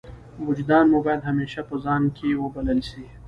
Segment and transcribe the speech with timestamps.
[0.39, 3.03] وجدان مو باید همېشه په ځان کښي وبلل سي.